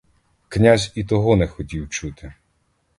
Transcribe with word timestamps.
Князь 0.49 0.91
і 0.95 1.03
того 1.03 1.35
не 1.35 1.47
хотів 1.47 1.89
чути. 1.89 2.33